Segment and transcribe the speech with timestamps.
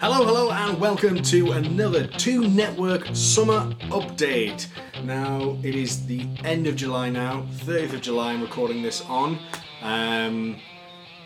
[0.00, 4.66] Hello, hello, and welcome to another Toon Network Summer Update.
[5.04, 9.38] Now, it is the end of July now, 30th of July, I'm recording this on.
[9.82, 10.56] Um,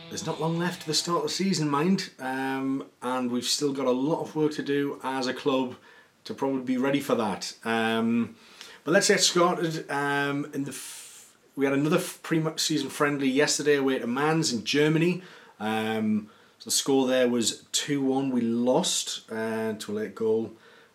[0.09, 3.73] there's not long left to the start of the season, mind, um, and we've still
[3.73, 5.77] got a lot of work to do as a club
[6.25, 7.55] to probably be ready for that.
[7.65, 8.35] Um,
[8.83, 9.89] but let's get started.
[9.89, 15.23] Um, in the f- we had another pre-season friendly yesterday away to Mainz in Germany.
[15.61, 16.29] Um,
[16.65, 18.31] so the score there was 2 1.
[18.31, 20.53] We lost uh, to a late goal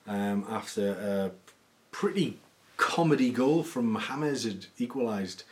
[0.07, 1.31] um, after a
[1.91, 2.39] pretty
[2.77, 5.43] comedy goal from James had equalised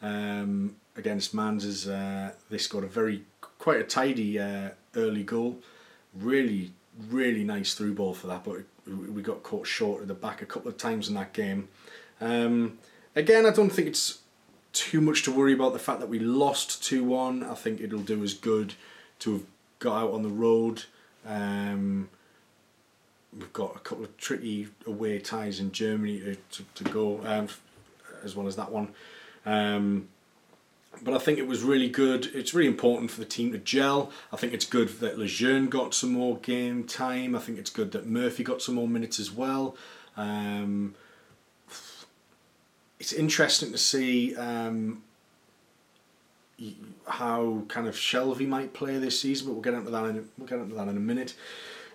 [0.00, 1.64] um, against Mainz.
[1.64, 3.24] As, uh, they scored a very,
[3.58, 5.58] quite a tidy uh, early goal.
[6.14, 6.70] Really,
[7.10, 10.46] really nice through ball for that, but we got caught short at the back a
[10.46, 11.66] couple of times in that game.
[12.20, 12.78] Um,
[13.16, 14.20] again, I don't think it's
[14.72, 17.42] too much to worry about the fact that we lost 2 1.
[17.42, 18.74] I think it'll do us good
[19.18, 19.46] to have
[19.84, 20.84] got out on the road.
[21.26, 22.08] Um,
[23.38, 27.48] we've got a couple of tricky away ties in Germany to, to, to go, um,
[28.24, 28.88] as well as that one.
[29.44, 30.08] Um,
[31.02, 32.30] but I think it was really good.
[32.34, 34.10] It's really important for the team to gel.
[34.32, 37.36] I think it's good that Lejeune got some more game time.
[37.36, 39.76] I think it's good that Murphy got some more minutes as well.
[40.16, 40.94] Um,
[42.98, 45.02] it's interesting to see um,
[47.08, 50.48] how kind of Shelvey might play this season, but we'll get into that in we'll
[50.48, 51.34] get into that in a minute.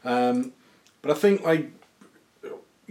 [0.04, 0.54] Um,
[1.02, 1.72] but I think like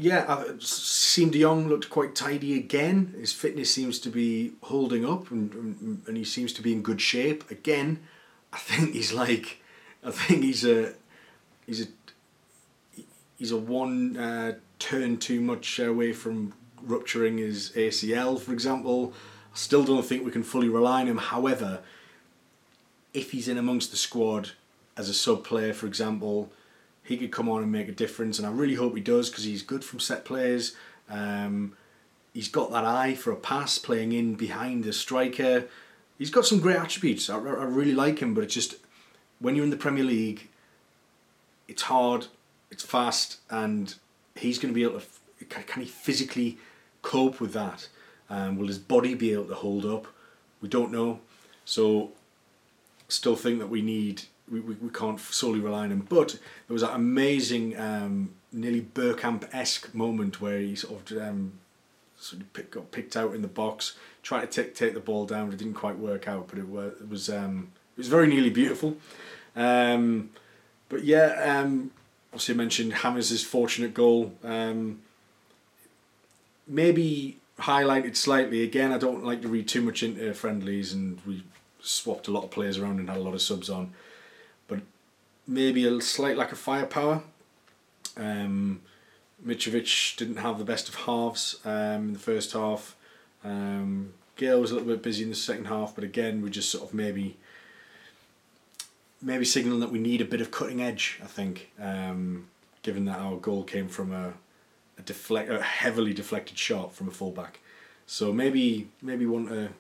[0.01, 3.15] yeah, Siem de Jong looked quite tidy again.
[3.19, 7.01] His fitness seems to be holding up, and and he seems to be in good
[7.01, 7.99] shape again.
[8.53, 9.61] I think he's like,
[10.05, 10.95] I think he's a,
[11.67, 13.03] he's a,
[13.37, 19.13] he's a one uh, turn too much away from rupturing his ACL, for example.
[19.59, 21.17] Still don't think we can fully rely on him.
[21.17, 21.81] However,
[23.13, 24.51] if he's in amongst the squad
[24.97, 26.53] as a sub player, for example,
[27.03, 28.39] he could come on and make a difference.
[28.39, 30.77] And I really hope he does because he's good from set plays.
[31.11, 31.77] Um,
[32.33, 35.65] he's got that eye for a pass, playing in behind the striker.
[36.19, 37.29] He's got some great attributes.
[37.29, 38.77] I, I really like him, but it's just
[39.41, 40.47] when you're in the Premier League,
[41.67, 42.29] it's hard,
[42.71, 43.93] it's fast, and
[44.37, 45.45] he's going to be able to.
[45.47, 46.59] Can he physically
[47.03, 47.89] cope with that?
[48.31, 50.07] Um, will his body be able to hold up?
[50.61, 51.21] We don't know.
[51.65, 52.13] So,
[53.09, 56.07] still think that we need we, we, we can't solely rely on him.
[56.09, 56.33] But
[56.67, 61.53] there was that amazing, um, nearly Bergkamp esque moment where he sort of um,
[62.17, 65.27] sort of pick, got picked out in the box, tried to take take the ball
[65.27, 65.47] down.
[65.47, 68.27] but It didn't quite work out, but it was it was um, it was very
[68.27, 68.97] nearly beautiful.
[69.57, 70.31] Um,
[70.89, 71.91] but yeah, um,
[72.33, 74.33] obviously I mentioned Hammers' fortunate goal.
[74.45, 75.01] Um,
[76.67, 78.63] maybe highlighted slightly.
[78.63, 81.45] Again, I don't like to read too much into friendlies, and we
[81.81, 83.93] swapped a lot of players around and had a lot of subs on
[84.67, 84.81] But
[85.47, 87.23] maybe a slight lack of firepower.
[88.17, 88.83] Um,
[89.45, 92.97] Mitrovic didn't have the best of halves um, in the first half.
[93.45, 96.71] Um, Gayle was a little bit busy in the second half, but again, we just
[96.71, 97.37] sort of maybe
[99.21, 101.21] maybe signalling that we need a bit of cutting edge.
[101.23, 102.49] I think, um,
[102.83, 104.35] given that our goal came from a,
[105.09, 107.61] deflect, a heavily deflected shot from a fullback,
[108.07, 109.71] so maybe maybe want to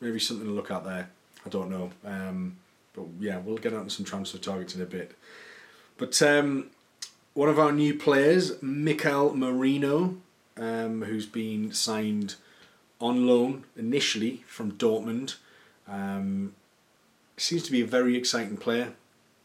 [0.00, 1.10] maybe something to look at there.
[1.44, 1.90] I don't know.
[2.04, 2.56] Um,
[2.94, 5.16] but yeah, we'll get onto some transfer targets in a bit.
[5.96, 6.70] But um,
[7.34, 10.16] one of our new players, Mikel Merino,
[10.56, 12.36] um, who's been signed
[13.00, 15.36] on loan initially from Dortmund,
[15.88, 16.54] um,
[17.36, 18.92] seems to be a very exciting player.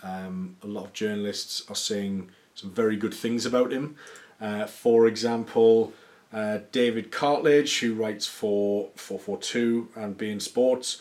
[0.04, 3.96] Um, a lot of journalists are saying some very good things about him.
[4.44, 5.94] Uh, for example,
[6.34, 10.98] uh, David Cartledge, who writes for 442 and beIN Sports,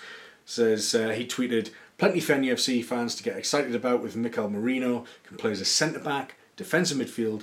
[0.47, 5.05] says uh, he tweeted, Plenty for NFC fans to get excited about with Mikel Merino,
[5.25, 7.43] can play as a centre back, defensive midfield,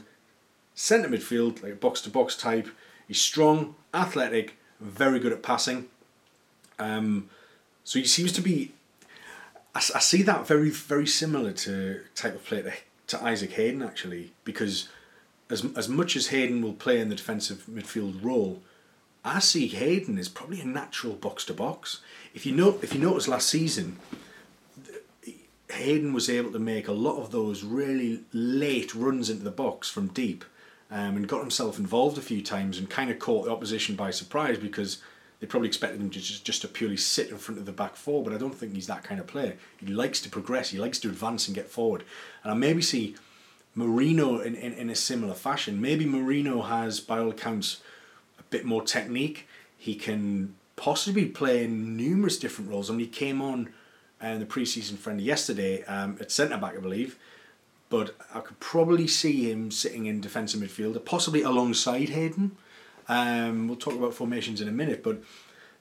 [0.73, 2.69] centre midfield, like box to box type.
[3.07, 5.87] He's strong, athletic, very good at passing.
[6.77, 7.29] Um,
[7.83, 8.71] so he seems to be.
[9.75, 13.81] I, I see that very, very similar to type of player to, to Isaac Hayden
[13.81, 14.87] actually, because
[15.49, 18.61] as as much as Hayden will play in the defensive midfield role,
[19.23, 22.01] I see Hayden is probably a natural box to box.
[22.33, 23.97] If you know, if you notice last season,
[25.71, 29.89] Hayden was able to make a lot of those really late runs into the box
[29.89, 30.43] from deep
[30.91, 34.11] um, and got himself involved a few times and kind of caught the opposition by
[34.11, 35.01] surprise because
[35.39, 37.95] they probably expected him to just, just to purely sit in front of the back
[37.95, 39.55] four, but I don't think he's that kind of player.
[39.77, 42.03] He likes to progress, he likes to advance and get forward.
[42.43, 43.15] And I maybe see
[43.75, 45.79] Merino in, in, in a similar fashion.
[45.79, 47.81] Maybe Merino has, by all accounts,
[48.39, 49.47] a bit more technique.
[49.77, 52.89] He can possibly play in numerous different roles.
[52.89, 53.69] I mean, he came on
[54.21, 57.17] and the preseason friendly yesterday um, at centre back, I believe.
[57.89, 62.55] but I could probably see him sitting in defensive midfielder, possibly alongside Hayden.
[63.07, 65.21] Um, we'll talk about formations in a minute, but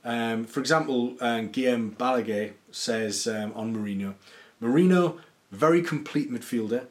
[0.04, 4.14] um, for example, um, Guillem Balague says um, on Merino,
[4.60, 5.18] Merino,
[5.52, 6.86] very complete midfielder,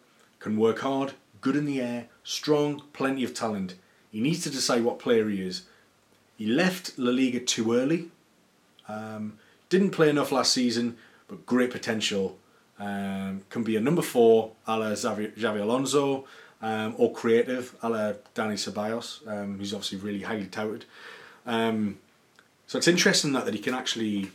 [0.47, 3.75] can work hard, good in the air, strong, plenty of talent.
[4.11, 5.63] He needs to decide what player he is.
[6.38, 8.09] He left La Liga too early.
[8.88, 10.97] Um, didn't play enough last season,
[11.27, 12.38] but great potential.
[12.79, 16.25] Um, can be a number four, a la Xabi, Xabi Alonso,
[16.61, 20.85] um, or creative, a la Dani Ceballos, um, who's obviously really highly touted.
[21.45, 21.97] Um,
[22.67, 24.31] so it's interesting that, that he can actually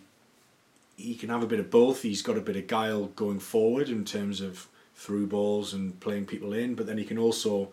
[0.96, 2.02] he can have a bit of both.
[2.02, 4.68] He's got a bit of guile going forward in terms of
[5.02, 7.72] through balls and playing people in, but then he can also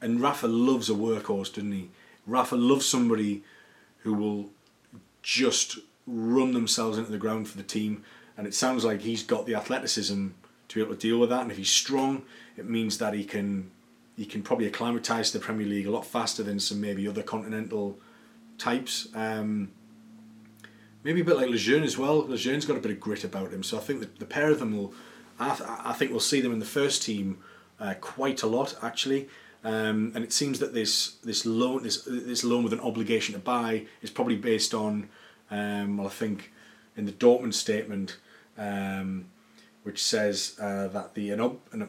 [0.00, 1.90] and Rafa loves a workhorse, doesn't he?
[2.26, 3.42] Rafa loves somebody
[3.98, 4.50] who will
[5.22, 8.04] just run themselves into the ground for the team,
[8.36, 10.28] and it sounds like he's got the athleticism
[10.68, 11.42] to be able to deal with that.
[11.42, 12.22] And if he's strong,
[12.56, 13.70] it means that he can
[14.16, 17.98] he can probably acclimatise the Premier League a lot faster than some maybe other continental
[18.58, 19.08] types.
[19.14, 19.70] Um,
[21.04, 22.26] maybe a bit like Lejeune as well.
[22.26, 24.58] Lejeune's got a bit of grit about him, so I think that the pair of
[24.60, 24.92] them will.
[25.38, 27.38] I, th- I think we'll see them in the first team
[27.80, 29.28] uh, quite a lot actually.
[29.64, 33.40] Um, and it seems that this this loan this this loan with an obligation to
[33.40, 35.08] buy is probably based on
[35.50, 36.52] um, well I think
[36.96, 38.18] in the Dortmund statement
[38.56, 39.26] um,
[39.82, 41.88] which says uh, that the an, ob- an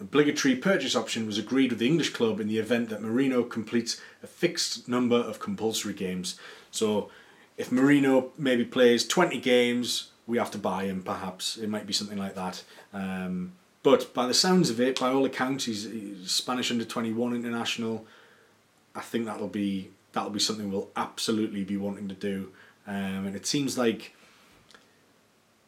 [0.00, 4.00] obligatory purchase option was agreed with the English club in the event that Merino completes
[4.22, 6.38] a fixed number of compulsory games.
[6.70, 7.10] So
[7.56, 11.56] if Merino maybe plays 20 games, we have to buy him perhaps.
[11.56, 12.62] It might be something like that.
[12.94, 17.12] Um, but by the sounds of it, by all accounts, he's, he's Spanish under twenty
[17.12, 18.06] one international.
[18.94, 22.52] I think that'll be that'll be something we'll absolutely be wanting to do,
[22.86, 24.14] um, and it seems like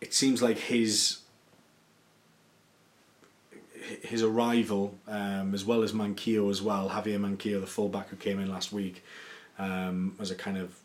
[0.01, 1.19] it seems like his
[4.03, 8.39] his arrival, um, as well as Manquillo as well, Javier Manquillo, the fullback who came
[8.39, 9.05] in last week,
[9.59, 10.79] um, as a kind of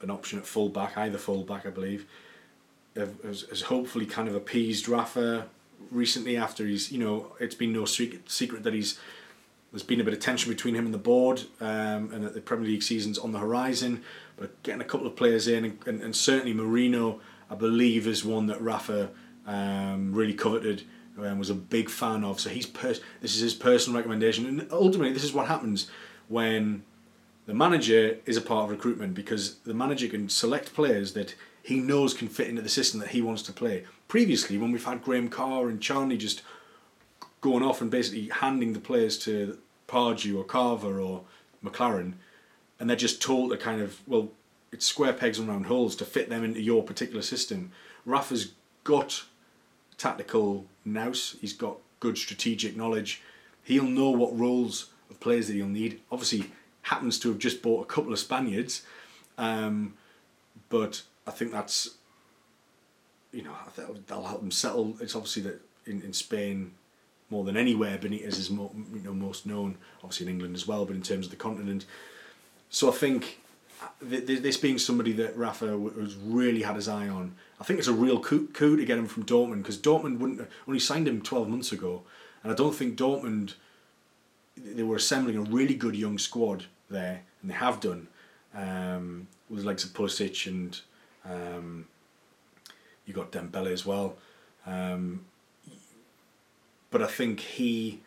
[0.00, 2.06] an option at fullback, either fullback I believe,
[2.96, 5.46] has, has hopefully kind of appeased Rafa
[5.90, 8.98] recently after he's you know it's been no secret that he's
[9.70, 12.40] there's been a bit of tension between him and the board um, and that the
[12.40, 14.02] Premier League season's on the horizon
[14.36, 18.24] but getting a couple of players in and, and, and certainly Merino I believe is
[18.24, 19.10] one that Rafa
[19.46, 20.84] um, really coveted
[21.18, 22.40] and was a big fan of.
[22.40, 25.90] So he's pers- this is his personal recommendation and ultimately this is what happens
[26.28, 26.82] when
[27.46, 31.78] the manager is a part of recruitment because the manager can select players that he
[31.78, 33.84] knows can fit into the system that he wants to play.
[34.08, 36.42] Previously, when we've had Graham Carr and Charnley just
[37.40, 41.22] going off and basically handing the players to Pardew or Carver or
[41.64, 42.14] McClaren,
[42.78, 44.30] and they're just told to kind of, well,
[44.72, 47.70] it's square pegs and round holes to fit them into your particular system.
[48.04, 48.52] Rafa's
[48.84, 49.24] got
[49.98, 53.22] tactical nous, he's got good strategic knowledge.
[53.62, 56.00] He'll know what roles of players that he'll need.
[56.10, 56.50] Obviously,
[56.82, 58.82] happens to have just bought a couple of Spaniards,
[59.38, 59.94] um,
[60.68, 61.90] but I think that's
[63.32, 64.96] you know that'll help them settle.
[65.00, 66.72] It's obviously that in, in Spain
[67.30, 70.84] more than anywhere Benitez is more, you know most known, obviously in England as well,
[70.84, 71.86] but in terms of the continent.
[72.68, 73.38] So I think
[74.00, 75.66] this being somebody that Rafa
[75.98, 78.98] has really had his eye on, I think it's a real coup, coup to get
[78.98, 82.02] him from Dortmund because Dortmund wouldn't only signed him twelve months ago,
[82.42, 83.54] and I don't think Dortmund
[84.56, 88.08] they were assembling a really good young squad there, and they have done
[88.54, 90.78] um, with the likes of Pulisic and
[91.24, 91.86] um,
[93.06, 94.16] you got Dembele as well.
[94.66, 95.24] Um,
[96.90, 98.00] but I think he,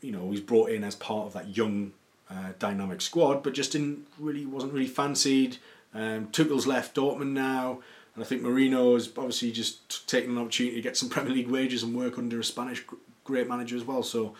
[0.00, 1.92] you know, he's brought in as part of that young,
[2.30, 5.58] uh, dynamic squad, but just didn't really wasn't really fancied.
[5.94, 7.80] Um, Tuchel's left Dortmund now,
[8.14, 11.48] and I think Merino is obviously just taking an opportunity to get some Premier League
[11.48, 12.84] wages and work under a Spanish
[13.24, 14.02] great manager as well.
[14.02, 14.34] So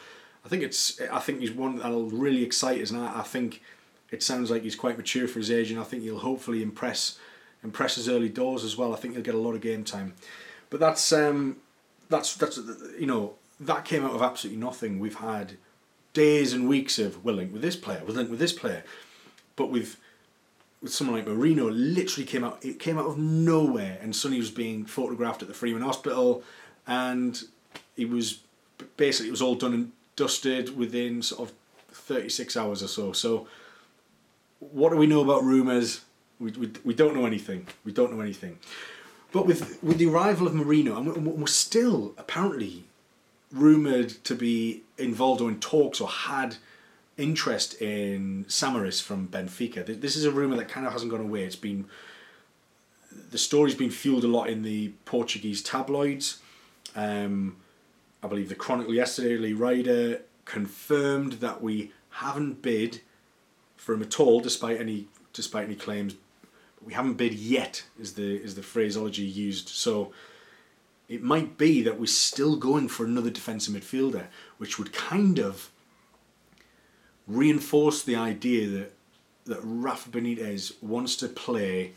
[0.44, 3.62] I think it's I think he's one that'll really excite us, and I, I think
[4.12, 7.19] it sounds like he's quite mature for his age, and I think he'll hopefully impress
[7.64, 8.92] impress his early doors as well.
[8.92, 10.14] I think he'll get a lot of game time.
[10.71, 11.57] But that's um,
[12.09, 12.59] that's that's
[12.99, 15.00] you know that came out of absolutely nothing.
[15.00, 15.54] We've had
[16.12, 18.85] days and weeks of we're linked with this player, we're linked with this player,
[19.57, 19.97] but with
[20.83, 24.50] with someone like Merino, literally came out it came out of nowhere, and Sonny was
[24.50, 26.42] being photographed at the Freeman Hospital,
[26.87, 27.42] and
[27.97, 28.40] he was
[28.97, 31.57] basically it was all done and dusted within sort of
[31.92, 33.12] thirty six hours or so.
[33.12, 33.47] So
[34.71, 36.02] what do we know about rumours?
[36.38, 37.66] We, we, we don't know anything.
[37.85, 38.59] We don't know anything.
[39.33, 42.85] But with with the arrival of Merino, and we're still apparently
[43.50, 46.57] rumoured to be involved or in talks or had
[47.16, 49.85] interest in Samaris from Benfica.
[50.00, 51.45] This is a rumour that kind of hasn't gone away.
[51.45, 51.87] It's been
[53.31, 56.40] the story's been fueled a lot in the Portuguese tabloids.
[56.95, 57.57] Um,
[58.23, 63.00] I believe the Chronicle yesterday, Lee Ryder confirmed that we haven't bid
[63.83, 66.15] for him at all, despite any despite any claims.
[66.85, 69.69] We haven't bid yet, is the is the phraseology used.
[69.69, 70.12] So
[71.09, 74.27] it might be that we're still going for another defensive midfielder,
[74.59, 75.71] which would kind of
[77.27, 78.93] reinforce the idea that
[79.47, 81.95] that Rafa Benitez wants to play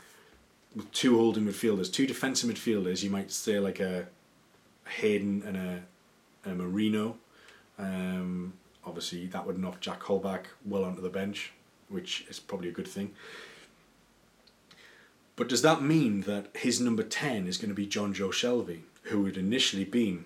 [0.75, 3.03] with two holding midfielders, two defensive midfielders.
[3.03, 4.07] You might say like a,
[4.85, 7.17] Hayden and a, a Merino.
[7.77, 11.53] Um, obviously, that would knock Jack Colback well onto the bench,
[11.89, 13.13] which is probably a good thing.
[15.35, 19.25] But does that mean that his number 10 is going to be Jonjo Shelvey, who
[19.25, 20.25] had initially been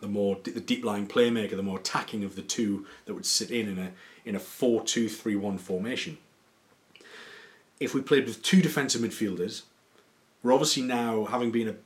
[0.00, 3.50] the more the deep lying playmaker, the more attacking of the two that would sit
[3.50, 3.92] in in a
[4.24, 6.18] in a 4-2-3-1 formation?
[7.78, 9.62] If we played with two defensive midfielders,
[10.42, 11.76] we're obviously now having been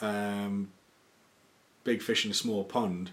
[0.00, 0.70] a um,
[1.84, 3.10] big fish in a small pond.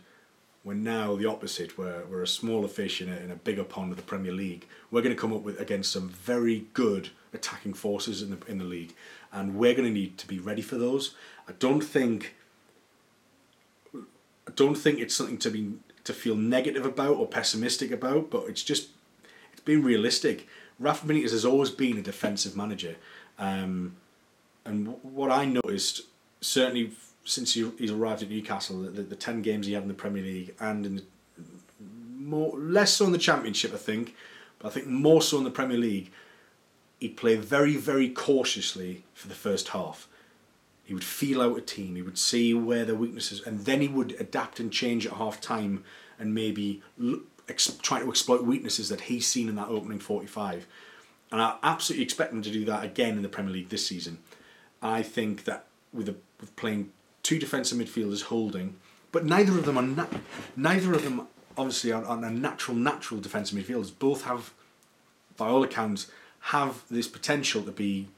[0.66, 1.78] We're now the opposite.
[1.78, 4.66] We're, we're a smaller fish in a, in a bigger pond of the Premier League.
[4.90, 8.58] We're going to come up with against some very good attacking forces in the in
[8.58, 8.96] the league,
[9.32, 11.14] and we're going to need to be ready for those.
[11.48, 12.34] I don't think.
[13.94, 18.46] I don't think it's something to be to feel negative about or pessimistic about, but
[18.48, 18.90] it's just
[19.54, 20.48] it's being realistic.
[20.80, 22.96] Rafa Benitez has always been a defensive manager,
[23.38, 23.98] um,
[24.66, 26.02] and what I noticed
[26.42, 26.92] certainly
[27.26, 30.24] since he, he's arrived at Newcastle, the, the ten games he had in the Premier
[30.24, 31.04] League and in the,
[32.18, 34.16] more less so in the Championship, I think,
[34.60, 36.12] but I think more so in the Premier League,
[37.00, 40.08] he'd play very very cautiously for the first half.
[40.86, 41.96] He would feel out a team.
[41.96, 45.42] He would see where their weaknesses, and then he would adapt and change at half
[45.42, 45.84] time,
[46.20, 46.82] and maybe
[47.50, 50.68] ex- try to exploit weaknesses that he's seen in that opening forty-five.
[51.32, 54.20] And I absolutely expect him to do that again in the Premier League this season.
[54.82, 56.92] I think that with, a, with playing
[57.26, 58.76] two defensive midfielders holding,
[59.12, 60.18] but neither of them are na-
[60.56, 61.28] neither of them
[61.58, 63.92] obviously are, are natural natural defensive midfielders.
[63.98, 64.54] Both have,
[65.36, 66.12] by all accounts,
[66.56, 68.10] have this potential to be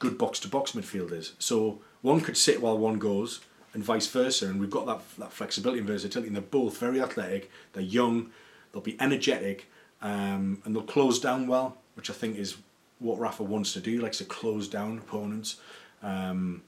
[0.00, 1.32] good box to box midfielders.
[1.38, 3.40] So one could sit while one goes,
[3.72, 4.46] and vice versa.
[4.46, 6.26] And we've got that that flexibility and versatility.
[6.26, 7.50] And they're both very athletic.
[7.72, 8.30] They're young.
[8.72, 9.70] They'll be energetic,
[10.02, 12.56] um, and they'll close down well, which I think is
[12.98, 13.92] what Rafa wants to do.
[13.92, 15.60] He likes to close down opponents.
[16.02, 16.62] Um,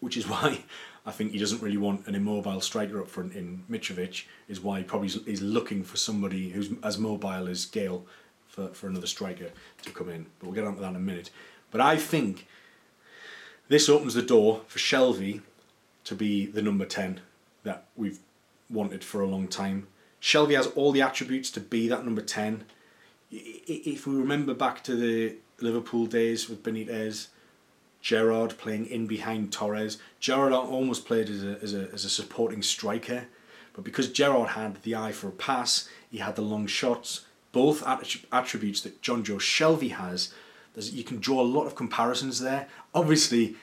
[0.00, 0.60] which is why
[1.06, 4.24] I think he doesn't really want an immobile striker up front in Mitrovic.
[4.48, 8.06] Is why he probably is looking for somebody who's as mobile as Gayle
[8.46, 9.50] for, for another striker
[9.82, 10.26] to come in.
[10.38, 11.30] But we'll get on to that in a minute.
[11.70, 12.46] But I think
[13.68, 15.42] this opens the door for Shelvey
[16.04, 17.20] to be the number 10
[17.64, 18.18] that we've
[18.70, 19.86] wanted for a long time.
[20.20, 22.64] Shelvey has all the attributes to be that number 10.
[23.30, 27.28] If we remember back to the Liverpool days with Benitez,
[28.00, 29.98] Gerrard playing in behind Torres.
[30.20, 33.26] Gerrard almost played as a, as a, as a supporting striker,
[33.72, 37.82] but because Gerrard had the eye for a pass, he had the long shots, both
[37.86, 40.32] attributes that Jonjo Shelvey has.
[40.74, 42.68] There's, you can draw a lot of comparisons there.
[42.94, 43.56] Obviously,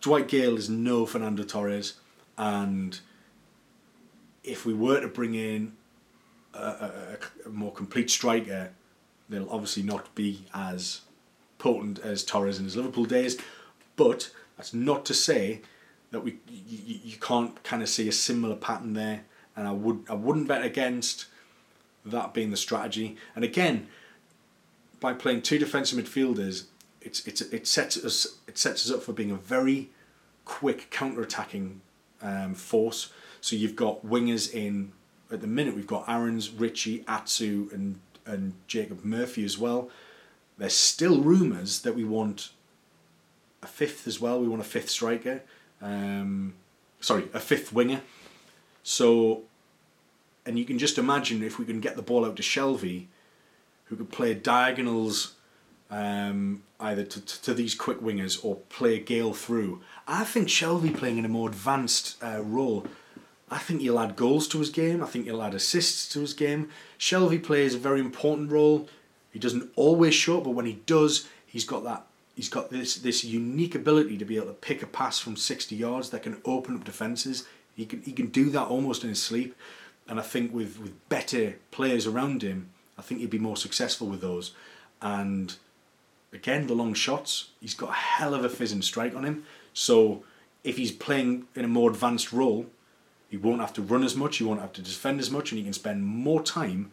[0.00, 1.94] Dwight Gayle is no Fernando Torres,
[2.36, 2.98] and
[4.42, 5.72] if we were to bring in
[6.54, 8.70] a, a, a more complete striker,
[9.28, 11.02] they'll obviously not be as
[11.58, 13.36] potent as Torres in his Liverpool days.
[14.00, 15.60] But that's not to say
[16.10, 20.06] that we you, you can't kind of see a similar pattern there, and I would
[20.08, 21.26] I wouldn't bet against
[22.06, 23.18] that being the strategy.
[23.36, 23.88] And again,
[25.00, 26.64] by playing two defensive midfielders,
[27.02, 29.90] it's it's it sets us it sets us up for being a very
[30.46, 31.82] quick counter-attacking
[32.22, 33.12] um, force.
[33.42, 34.92] So you've got wingers in
[35.30, 35.76] at the minute.
[35.76, 39.90] We've got Aarons, Ritchie, Atsu, and and Jacob Murphy as well.
[40.56, 42.52] There's still rumours that we want
[43.62, 44.40] a fifth as well.
[44.40, 45.42] We want a fifth striker.
[45.82, 46.54] Um,
[47.00, 48.02] sorry, a fifth winger.
[48.82, 49.42] So,
[50.46, 53.06] and you can just imagine if we can get the ball out to Shelvey,
[53.84, 55.34] who could play diagonals
[55.90, 59.80] um, either to, to, to, these quick wingers or play Gayle through.
[60.06, 62.86] I think Shelvey playing in a more advanced uh, role.
[63.50, 65.02] I think he'll add goals to his game.
[65.02, 66.68] I think he'll add assists to his game.
[66.98, 68.88] Shelvey plays a very important role.
[69.32, 72.96] He doesn't always show up, but when he does, he's got that he's got this
[72.96, 76.40] this unique ability to be able to pick a pass from 60 yards that can
[76.44, 77.46] open up defenses.
[77.74, 79.54] He can he can do that almost in his sleep,
[80.08, 84.06] and I think with with better players around him, I think he'd be more successful
[84.06, 84.52] with those.
[85.02, 85.54] And
[86.32, 89.44] again, the long shots, he's got a hell of a fizzing strike on him.
[89.72, 90.24] So
[90.64, 92.66] if he's playing in a more advanced role,
[93.28, 95.58] he won't have to run as much, he won't have to defend as much, and
[95.58, 96.92] he can spend more time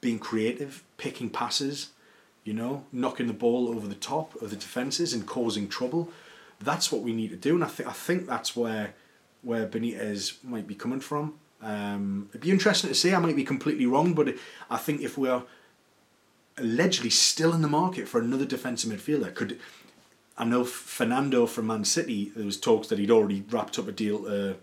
[0.00, 1.90] being creative, picking passes,
[2.50, 6.08] you know, knocking the ball over the top of the defences and causing trouble.
[6.58, 8.94] That's what we need to do, and I think I think that's where
[9.42, 11.34] where Benitez might be coming from.
[11.62, 13.14] Um, it'd be interesting to see.
[13.14, 14.34] I might be completely wrong, but
[14.68, 15.44] I think if we're
[16.58, 19.60] allegedly still in the market for another defensive midfielder, could
[20.36, 22.32] I know Fernando from Man City?
[22.34, 24.54] There was talks that he'd already wrapped up a deal uh,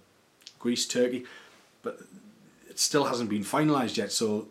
[0.59, 1.23] Greece, Turkey,
[1.83, 2.01] but
[2.69, 4.11] it still hasn't been finalised yet.
[4.11, 4.49] So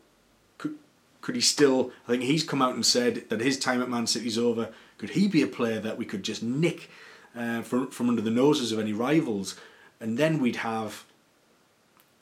[1.27, 1.91] could he still?
[2.07, 4.69] I think he's come out and said that his time at Man City's over.
[4.97, 6.89] Could he be a player that we could just nick
[7.37, 9.57] uh, from from under the noses of any rivals,
[9.99, 11.05] and then we'd have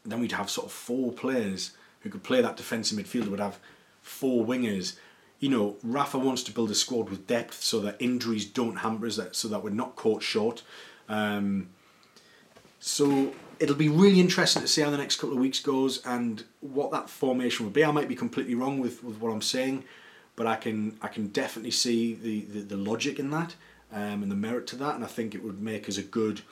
[0.07, 3.29] then we'd have sort of four players who could play that defensive midfielder.
[3.29, 3.59] Would have
[4.01, 4.97] four wingers.
[5.39, 9.05] You know, Rafa wants to build a squad with depth so that injuries don't hamper
[9.05, 10.63] us, so that we're not caught short.
[11.11, 11.69] Um,
[12.81, 16.45] so it'll be really interesting to see how the next couple of weeks goes and
[16.61, 17.85] what that formation will be.
[17.85, 19.85] I might be completely wrong with, with what I'm saying,
[20.37, 23.55] but I can I can definitely see the, the, the logic in that
[23.93, 26.43] um, and the merit to that, and I think it would make us a good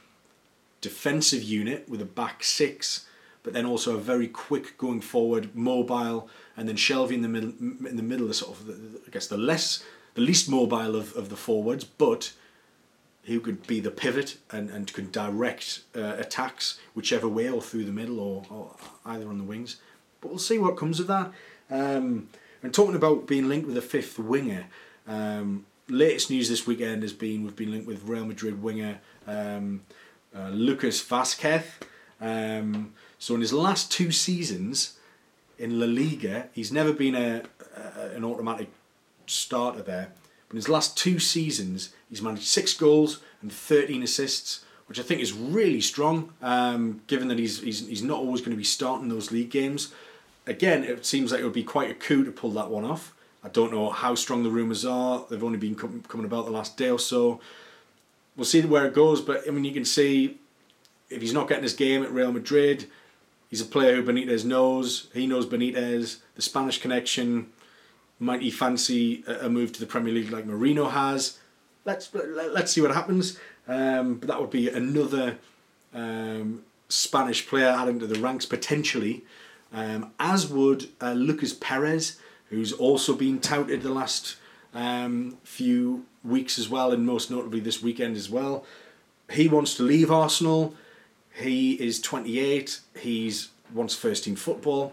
[0.81, 3.07] defensive unit with a back six
[3.43, 7.51] but then also a very quick going forward, mobile, and then Shelvey in the middle,
[7.61, 9.83] in the middle, the sort of, the, I guess, the less,
[10.15, 12.33] the least mobile of, of the forwards, but
[13.25, 17.85] who could be the pivot and, and could direct uh, attacks whichever way or through
[17.85, 18.77] the middle or, or
[19.07, 19.77] either on the wings.
[20.21, 21.33] But we'll see what comes of that.
[21.71, 22.29] Um,
[22.63, 24.67] and talking about being linked with a fifth winger,
[25.07, 29.83] um, latest news this weekend has been we've been linked with Real Madrid winger um,
[30.37, 31.65] uh, Lucas Vazquez.
[32.21, 34.99] Um, so in his last two seasons
[35.59, 37.43] in La Liga, he's never been a,
[37.77, 38.69] a an automatic
[39.27, 40.13] starter there.
[40.53, 45.21] In his last two seasons, he's managed six goals and 13 assists, which I think
[45.21, 49.09] is really strong, um, given that he's, he's, he's not always going to be starting
[49.09, 49.93] those league games.
[50.47, 53.15] Again, it seems like it would be quite a coup to pull that one off.
[53.43, 55.25] I don't know how strong the rumours are.
[55.29, 57.41] They've only been com- coming about the last day or so.
[58.37, 60.39] We'll see where it goes, but I mean, you can see
[61.11, 62.87] if he's not getting his game at Real Madrid,
[63.53, 65.09] He's a player who Benitez knows.
[65.13, 66.21] He knows Benitez.
[66.37, 67.53] The Spanish connection.
[68.23, 71.39] Might he fancy a move to the Premier League like Merino has?
[71.85, 73.37] Let's let's see what happens.
[73.67, 75.39] Um, but that would be another
[75.93, 79.25] um, Spanish player adding to the ranks potentially.
[79.73, 84.37] Um, as would uh, Lucas Perez, who's also been touted the last
[84.73, 88.65] um, few weeks as well, and most notably this weekend as well.
[89.33, 90.77] He wants to leave Arsenal.
[91.35, 92.79] He is 28.
[93.01, 94.93] He's wants first team football,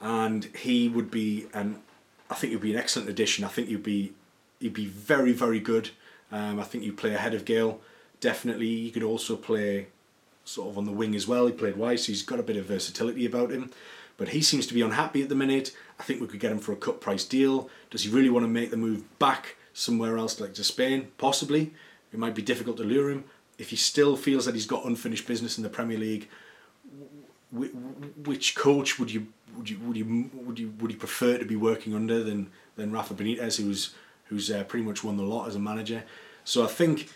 [0.00, 1.80] and he would be an.
[2.30, 3.44] I think he'd be an excellent addition.
[3.44, 4.12] I think he'd be
[4.60, 5.90] he'd be very very good.
[6.30, 7.80] Um, I think you play ahead of Gayle.
[8.20, 9.88] Definitely, he could also play
[10.44, 11.46] sort of on the wing as well.
[11.46, 13.70] He played wide, so he's got a bit of versatility about him.
[14.16, 15.74] But he seems to be unhappy at the minute.
[15.98, 17.70] I think we could get him for a cut price deal.
[17.90, 21.08] Does he really want to make the move back somewhere else, like to Spain?
[21.18, 21.72] Possibly.
[22.12, 23.24] It might be difficult to lure him
[23.58, 26.28] if he still feels that he's got unfinished business in the Premier League,
[27.52, 29.26] which coach would you
[29.58, 32.92] would you would you would you would you prefer to be working under than than
[32.92, 33.94] Rafa Benitez, who's
[34.26, 36.04] who's uh, pretty much won the lot as a manager?
[36.44, 37.10] So I think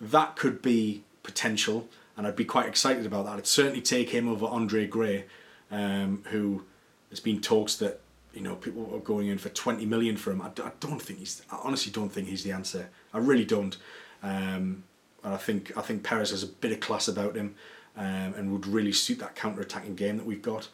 [0.00, 3.36] that could be potential, and I'd be quite excited about that.
[3.36, 5.26] I'd certainly take him over Andre Gray,
[5.70, 6.64] um, who
[7.10, 8.00] there's been talks that
[8.32, 10.40] you know people are going in for 20 million for him.
[10.40, 10.50] I,
[10.80, 11.42] don't think he's.
[11.52, 12.88] I honestly don't think he's the answer.
[13.12, 13.76] I really don't.
[14.22, 14.84] Um,
[15.22, 17.54] and I think I think Perez has a bit of class about him,
[17.96, 20.68] um, and would really suit that counter-attacking game that we've got.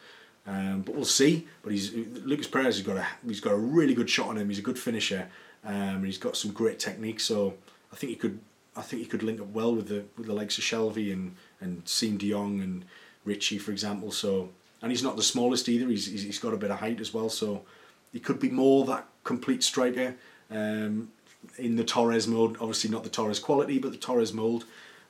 [0.49, 1.47] Um, but we'll see.
[1.63, 4.49] But he's Lucas Perez has got a he's got a really good shot on him.
[4.49, 5.29] He's a good finisher,
[5.65, 7.21] um, and he's got some great technique.
[7.21, 7.55] So
[7.93, 8.41] I think he could
[8.75, 11.37] I think he could link up well with the with the likes of Shelvey and
[11.61, 12.87] and Siem De Jong and
[13.27, 14.11] Ritchie, for example.
[14.11, 14.49] So
[14.81, 15.87] and he's not the smallest either.
[15.89, 17.29] He's he's got a bit of height as well.
[17.29, 17.65] So
[18.13, 20.15] he could be more that complete striker.
[20.51, 21.11] Um,
[21.57, 22.57] in the Torres mode.
[22.61, 24.65] Obviously, not the Torres quality, but the Torres mold.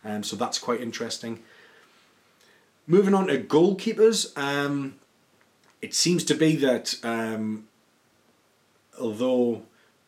[0.04, 1.42] Um, so that's quite interesting.
[2.86, 4.96] Moving on to goalkeepers, um,
[5.80, 7.68] it seems to be that um,
[9.00, 9.62] although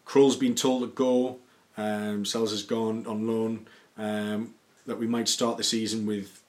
[0.05, 1.39] Krul's been told to go,
[1.77, 4.55] um, Sels has gone on loan, um,
[4.87, 6.43] that we might start the season with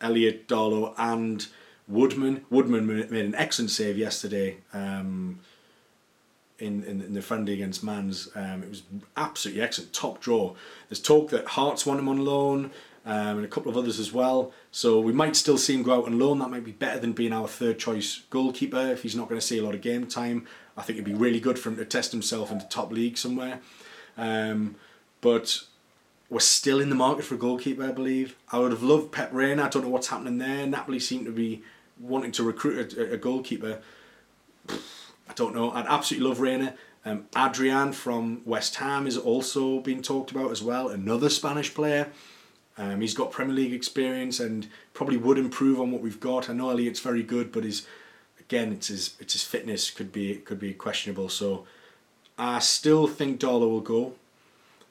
[0.00, 1.46] Elliot, Darlow, and
[1.88, 2.44] Woodman.
[2.50, 4.58] Woodman made an excellent save yesterday.
[4.72, 5.40] Um,
[6.58, 8.28] in, in, in the friendly against Mainz.
[8.34, 8.82] Um, it was
[9.16, 10.54] absolutely excellent, top draw.
[10.88, 12.70] There's talk that Hearts want him on loan
[13.06, 14.52] um, and a couple of others as well.
[14.72, 16.40] So we might still see him go out on loan.
[16.40, 19.46] That might be better than being our third choice goalkeeper if he's not going to
[19.46, 20.46] see a lot of game time.
[20.76, 23.16] I think it'd be really good for him to test himself in the top league
[23.16, 23.60] somewhere.
[24.18, 24.74] Um,
[25.20, 25.62] but
[26.28, 28.36] we're still in the market for a goalkeeper, I believe.
[28.50, 29.64] I would have loved Pep Reina.
[29.64, 30.66] I don't know what's happening there.
[30.66, 31.62] Napoli seem to be
[32.00, 33.80] wanting to recruit a, a goalkeeper.
[34.68, 35.70] I don't know.
[35.70, 36.74] I'd absolutely love Reina.
[37.04, 42.10] Um, Adrian from West Ham is also being talked about as well, another Spanish player.
[42.78, 46.50] Um, he's got Premier League experience and probably would improve on what we've got.
[46.50, 47.86] I know Elliot's very good, but his
[48.38, 51.28] again, it's his it's his fitness could be could be questionable.
[51.28, 51.66] So
[52.38, 54.14] I still think Darlow will go,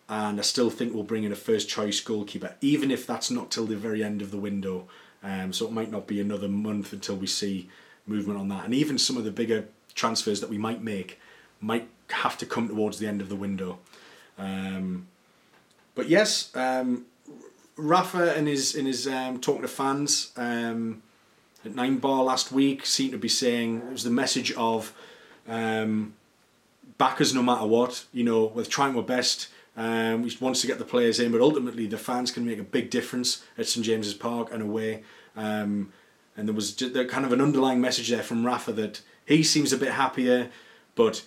[0.10, 3.52] and I still think we'll bring in a first choice goalkeeper, even if that's not
[3.52, 4.88] till the very end of the window.
[5.24, 7.70] Um, so it might not be another month until we see
[8.06, 8.66] movement on that.
[8.66, 11.20] And even some of the bigger transfers that we might make
[11.62, 13.80] might have to come towards the end of the window.
[14.38, 15.08] Um,
[15.96, 17.06] but yes, um,
[17.78, 21.02] Rafa in his in his um, talking to fans um,
[21.64, 24.94] at Nine Bar last week seemed to be saying it was the message of
[25.48, 26.14] um,
[26.98, 28.06] backers no matter what.
[28.14, 29.50] You know, we're trying our best.
[29.78, 32.64] Um, we wants to get the players in, but ultimately the fans can make a
[32.64, 35.04] big difference at St James's Park and away.
[35.36, 35.92] Um,
[36.38, 39.74] and there was just, kind of an underlying message there from Rafa that he seems
[39.74, 40.50] a bit happier,
[40.96, 41.26] but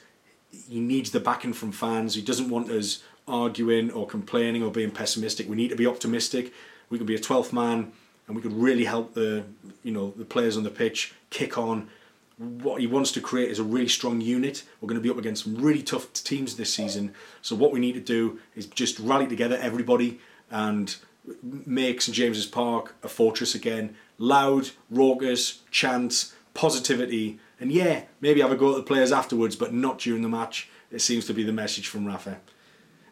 [0.51, 2.15] he needs the backing from fans.
[2.15, 5.49] He doesn't want us arguing or complaining or being pessimistic.
[5.49, 6.53] We need to be optimistic.
[6.91, 7.93] We can be a 12th man
[8.27, 9.45] and we could really help the
[9.83, 11.89] you know the players on the pitch kick on.
[12.37, 14.63] What he wants to create is a really strong unit.
[14.81, 17.13] We're going to be up against some really tough teams this season.
[17.43, 20.95] So what we need to do is just rally together, everybody, and
[21.43, 23.97] make St James's Park a fortress again.
[24.19, 29.75] Loud, raucous, chants, positivity, and yeah, maybe have a go at the players afterwards, but
[29.75, 30.69] not during the match.
[30.93, 32.39] It seems to be the message from Rafa.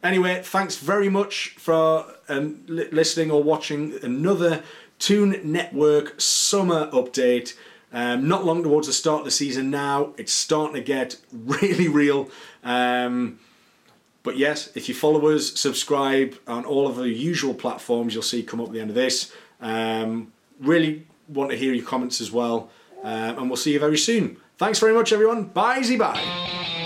[0.03, 4.63] Anyway, thanks very much for um, li- listening or watching another
[4.99, 7.55] Toon Network summer update.
[7.93, 10.13] Um, not long towards the start of the season now.
[10.17, 12.31] It's starting to get really real.
[12.63, 13.39] Um,
[14.23, 18.43] but yes, if you follow us, subscribe on all of the usual platforms, you'll see
[18.43, 19.33] come up at the end of this.
[19.61, 22.71] Um, really want to hear your comments as well.
[23.03, 24.39] Um, and we'll see you very soon.
[24.59, 25.45] Thanks very much, everyone.
[25.45, 26.86] Bye, bye.